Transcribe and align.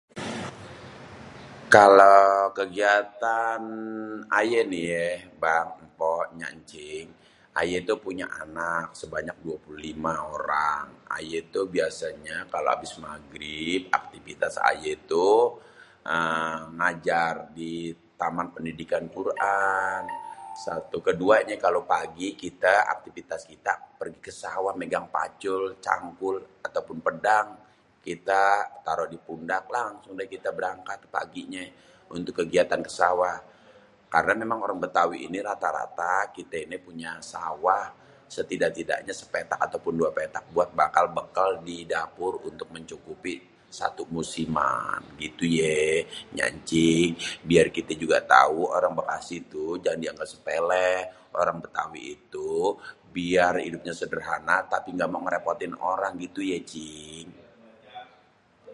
Kalau 1.75 2.25
kegiatan 2.57 3.61
ayé 4.39 4.59
ni 4.73 4.79
yé 4.93 5.07
bang, 5.41 5.67
mpok, 5.89 6.23
énya, 6.31 6.47
éncing, 6.55 7.07
ayé 7.61 7.75
tuh 7.87 7.97
punya 8.05 8.25
anak 8.43 8.85
sébanyak 8.99 9.37
25 9.45 10.33
orang. 10.35 10.85
Ayé 11.17 11.37
tuh 11.53 11.65
biasanyé 11.75 12.35
kalo 12.51 12.67
abis 12.75 12.93
magrib 13.05 13.81
aktipitas 13.99 14.53
ayé 14.71 14.91
tuh 15.11 15.39
ngajar 16.77 17.35
di 17.57 17.71
taman 18.19 18.47
pendidikan 18.55 19.03
Al-Quran, 19.05 20.01
keduanyé 21.07 21.53
kalau 21.65 21.81
pagi 21.93 22.27
aktivitas 22.93 23.41
kita 23.51 23.73
pergi 23.99 24.19
kesawah 24.27 24.73
mégang 24.79 25.07
pacul, 25.15 25.61
cangkul, 25.85 26.35
ataupun 26.67 26.97
pédang 27.05 27.47
kita 28.05 28.43
taro 28.85 29.05
dipundak 29.13 29.63
langsung 29.75 30.13
dah 30.19 30.25
kita 30.33 30.49
berangkat 30.57 30.99
paginyé 31.15 31.65
untuk 32.15 32.33
kegiatan 32.41 32.81
sawah 32.99 33.37
karena 34.13 34.33
mémang 34.41 34.61
orang 34.65 34.79
betawi 34.85 35.17
ini 35.29 35.37
rata-rata 35.47 36.15
kite 36.35 36.59
ini 36.65 36.77
punya 36.87 37.11
sawah 37.31 37.85
setidak-tidaknya 38.35 39.13
sépétak 39.19 39.59
ataupun 39.65 39.93
duapétak 40.01 40.43
buat 40.55 40.69
bakal 40.81 41.05
didapur 41.67 42.33
untuk 42.49 42.67
mencukupi 42.75 43.35
satu 43.79 44.01
musiman 44.15 44.97
gitu 45.21 45.43
yé 45.61 46.01
énya 46.33 46.43
éncing. 46.51 47.13
Biar 47.47 47.67
kité 47.75 47.93
juga 48.03 48.19
tau 48.33 48.65
orang 48.65 48.65
tau 48.67 48.73
orang 48.75 48.93
Bekasi 48.97 49.35
tuh 49.53 49.69
engga 49.79 49.93
dianggap 50.01 50.25
sépélé 50.33 50.89
orang 51.37 51.57
Betawi 51.63 52.03
itu 52.17 52.51
biar 53.13 53.53
hidupnya 53.63 53.93
sederhana 53.95 54.57
tapi 54.71 54.89
engga 54.95 55.05
mau 55.11 55.21
ngérépotin 55.23 55.73
orang 55.87 56.13
gitu 56.23 56.39
yé 56.49 56.57
cing. 56.67 57.29